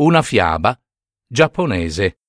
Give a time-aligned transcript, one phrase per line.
[0.00, 0.78] una fiaba
[1.26, 2.20] giapponese.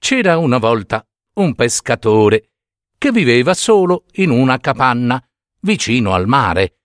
[0.00, 2.50] C'era una volta un pescatore
[2.98, 5.24] che viveva solo in una capanna
[5.60, 6.80] vicino al mare.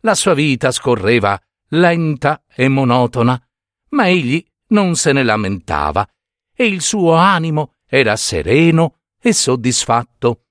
[0.00, 3.40] La sua vita scorreva lenta e monotona,
[3.90, 6.04] ma egli non se ne lamentava
[6.52, 10.46] e il suo animo era sereno e soddisfatto.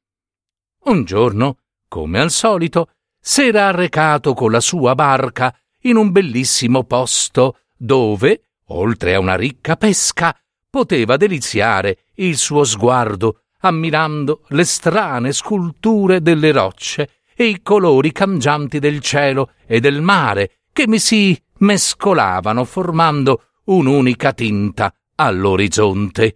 [0.85, 1.57] Un giorno,
[1.89, 9.13] come al solito, s'era arrecato con la sua barca in un bellissimo posto dove, oltre
[9.13, 10.35] a una ricca pesca,
[10.69, 18.79] poteva deliziare il suo sguardo ammirando le strane sculture delle rocce e i colori cangianti
[18.79, 26.35] del cielo e del mare che mi si mescolavano formando un'unica tinta all'orizzonte.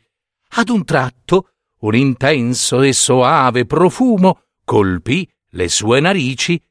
[0.57, 6.61] Ad un tratto un intenso e soave profumo colpì le sue narici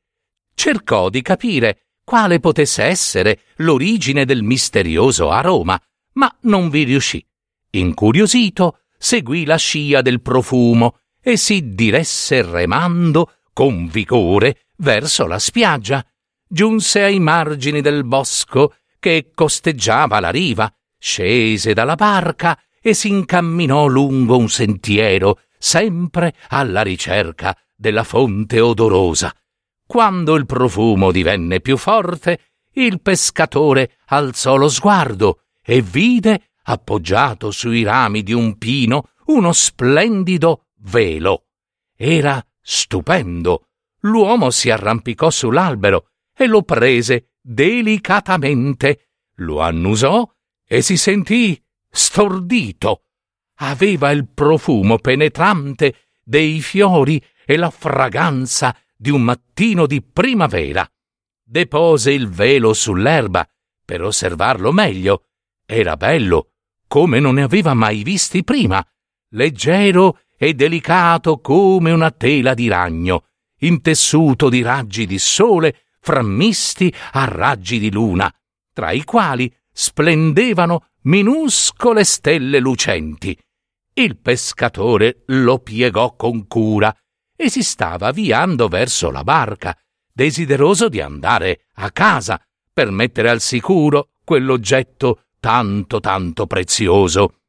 [0.55, 5.81] cercò di capire quale potesse essere l'origine del misterioso aroma,
[6.15, 7.25] ma non vi riuscì.
[7.71, 16.05] Incuriosito, seguì la scia del profumo e si diresse remando con vigore verso la spiaggia.
[16.47, 23.87] Giunse ai margini del bosco che costeggiava la riva, scese dalla barca e si incamminò
[23.87, 29.35] lungo un sentiero, sempre alla ricerca della fonte odorosa.
[29.87, 32.41] Quando il profumo divenne più forte,
[32.73, 40.67] il pescatore alzò lo sguardo e vide, appoggiato sui rami di un pino, uno splendido
[40.79, 41.47] velo.
[41.97, 43.69] Era stupendo.
[44.01, 50.29] L'uomo si arrampicò sull'albero e lo prese delicatamente, lo annusò
[50.67, 53.05] e si sentì stordito.
[53.58, 60.91] Aveva il profumo penetrante dei fiori e la fragranza di un mattino di primavera.
[61.45, 63.47] Depose il velo sull'erba
[63.85, 65.27] per osservarlo meglio.
[65.67, 66.53] Era bello,
[66.89, 68.83] come non ne aveva mai visti prima,
[69.33, 73.27] leggero e delicato come una tela di ragno,
[73.59, 78.35] intessuto di raggi di sole frammisti a raggi di luna,
[78.73, 83.39] tra i quali splendevano minuscole stelle lucenti.
[83.93, 86.91] Il pescatore lo piegò con cura
[87.36, 89.77] e si stava avviando verso la barca,
[90.12, 92.40] desideroso di andare a casa
[92.72, 97.40] per mettere al sicuro quell'oggetto tanto tanto prezioso.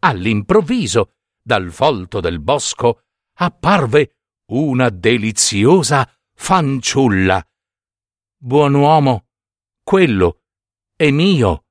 [0.00, 3.04] All'improvviso, dal folto del bosco,
[3.34, 4.16] apparve
[4.52, 7.44] una deliziosa fanciulla.
[8.36, 9.28] Buon uomo,
[9.82, 10.42] quello
[10.94, 11.64] è mio.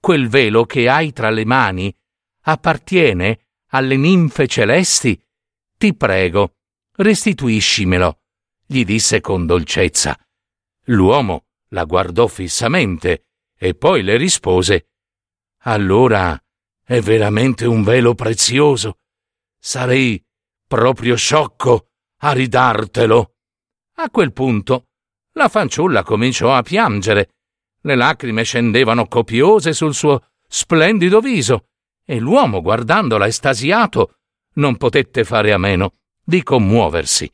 [0.00, 1.94] Quel velo che hai tra le mani
[2.42, 5.20] appartiene alle ninfe celesti.
[5.76, 6.55] Ti prego,
[6.96, 8.20] restituiscimelo,
[8.66, 10.18] gli disse con dolcezza.
[10.84, 13.26] L'uomo la guardò fissamente
[13.56, 14.88] e poi le rispose
[15.62, 16.40] Allora
[16.84, 18.98] è veramente un velo prezioso.
[19.58, 20.22] Sarei
[20.66, 23.34] proprio sciocco a ridartelo.
[23.96, 24.88] A quel punto
[25.32, 27.30] la fanciulla cominciò a piangere.
[27.80, 31.68] Le lacrime scendevano copiose sul suo splendido viso
[32.04, 34.18] e l'uomo, guardandola estasiato,
[34.54, 35.94] non potette fare a meno
[36.28, 37.32] di commuoversi.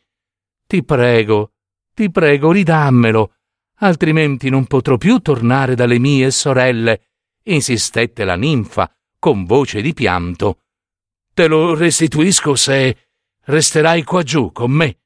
[0.67, 1.53] Ti prego,
[1.95, 3.35] ti prego, ridammelo,
[3.77, 7.09] altrimenti non potrò più tornare dalle mie sorelle,
[7.45, 10.59] insistette la ninfa con voce di pianto.
[11.33, 13.09] Te lo restituisco se
[13.45, 14.99] resterai qua giù con me,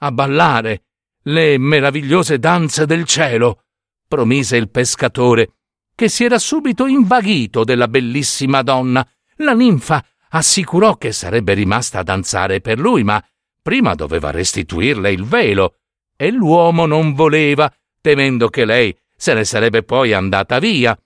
[0.00, 0.84] a ballare
[1.22, 3.64] le meravigliose danze del cielo,
[4.06, 5.54] promise il pescatore,
[5.94, 9.06] che si era subito invaghito della bellissima donna.
[9.36, 13.24] La ninfa assicurò che sarebbe rimasta a danzare per lui, ma
[13.62, 15.76] prima doveva restituirle il velo,
[16.16, 20.98] e l'uomo non voleva, temendo che lei se ne sarebbe poi andata via.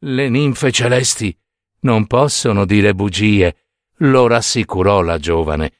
[0.00, 1.36] Le ninfe celesti
[1.80, 3.66] non possono dire bugie,
[3.98, 5.72] lo rassicurò la giovane.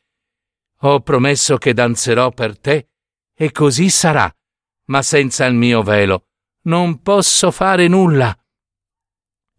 [0.82, 2.90] Ho promesso che danzerò per te,
[3.34, 4.32] e così sarà,
[4.86, 6.26] ma senza il mio velo
[6.62, 8.36] non posso fare nulla.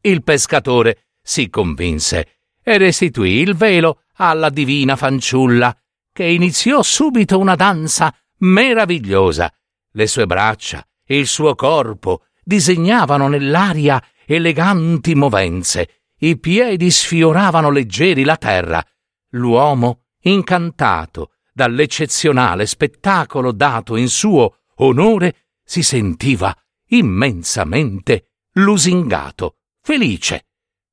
[0.02, 2.39] Il pescatore si convinse
[2.71, 5.75] e restituì il velo alla divina fanciulla,
[6.13, 9.51] che iniziò subito una danza meravigliosa
[9.94, 18.38] Le sue braccia il suo corpo disegnavano nell'aria eleganti movenze, i piedi sfioravano leggeri la
[18.38, 18.86] terra.
[19.30, 26.56] L'uomo, incantato dall'eccezionale spettacolo dato in suo onore, si sentiva
[26.89, 30.50] immensamente lusingato, felice.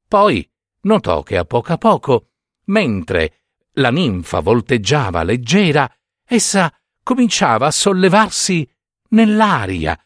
[0.09, 0.49] Poi
[0.87, 2.29] notò che a poco a poco,
[2.67, 3.41] mentre
[3.75, 5.91] la ninfa volteggiava leggera,
[6.25, 6.73] essa
[7.03, 8.69] cominciava a sollevarsi
[9.11, 9.99] nell'aria.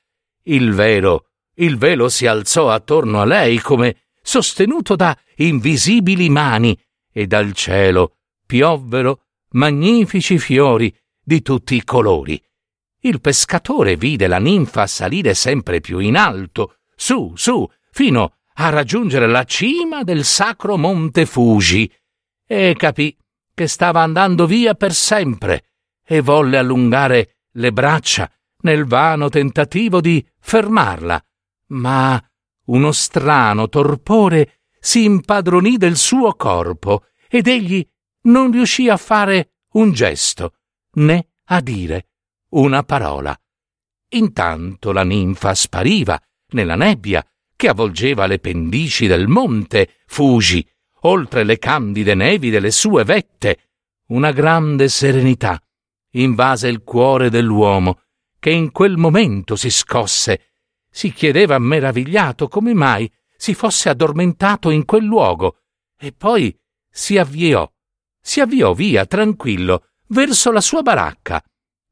[0.42, 6.78] Il velo, il velo si alzò attorno a lei come sostenuto da invisibili mani
[7.12, 12.42] e dal cielo piovvero magnifici fiori di tutti i colori.
[13.02, 19.26] Il pescatore vide la ninfa salire sempre più in alto, su, su, fino a raggiungere
[19.26, 21.90] la cima del sacro monte Fuji,
[22.46, 23.16] e capì
[23.54, 25.64] che stava andando via per sempre,
[26.04, 28.30] e volle allungare le braccia
[28.62, 31.24] nel vano tentativo di fermarla.
[31.68, 32.22] Ma
[32.66, 37.86] uno strano torpore si impadronì del suo corpo ed egli
[38.24, 40.52] non riuscì a fare un gesto,
[40.96, 42.08] né a dire
[42.50, 43.34] una parola.
[44.10, 47.24] Intanto la ninfa spariva nella nebbia
[47.60, 50.66] che avvolgeva le pendici del monte Fuji,
[51.02, 53.68] oltre le candide nevi delle sue vette.
[54.06, 55.62] Una grande serenità
[56.12, 58.00] invase il cuore dell'uomo,
[58.38, 60.52] che in quel momento si scosse.
[60.90, 65.58] Si chiedeva meravigliato come mai si fosse addormentato in quel luogo,
[65.98, 66.58] e poi
[66.90, 67.70] si avviò,
[68.18, 71.44] si avviò via tranquillo verso la sua baracca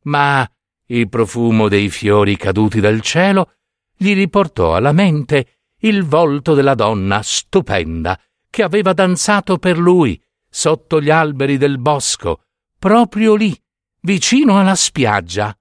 [0.05, 0.51] ma
[0.87, 3.53] il profumo dei fiori caduti dal cielo
[3.95, 8.19] gli riportò alla mente il volto della donna stupenda
[8.51, 12.43] che aveva danzato per lui sotto gli alberi del bosco,
[12.79, 13.57] proprio lì,
[14.01, 15.53] vicino alla spiaggia.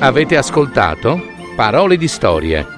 [0.00, 1.20] Avete ascoltato
[1.56, 2.77] Parole di storie,